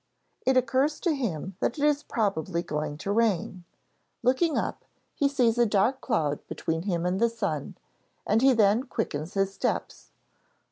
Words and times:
It 0.47 0.57
occurs 0.57 0.99
to 1.01 1.13
him 1.13 1.57
that 1.59 1.77
it 1.77 1.83
is 1.85 2.01
probably 2.01 2.63
going 2.63 2.97
to 2.97 3.11
rain; 3.11 3.65
looking 4.23 4.57
up, 4.57 4.83
he 5.13 5.29
sees 5.29 5.59
a 5.59 5.65
dark 5.67 6.01
cloud 6.01 6.39
between 6.47 6.81
him 6.81 7.05
and 7.05 7.19
the 7.19 7.29
sun, 7.29 7.75
and 8.25 8.41
he 8.41 8.53
then 8.53 8.81
quickens 8.85 9.35
his 9.35 9.53
steps. 9.53 10.09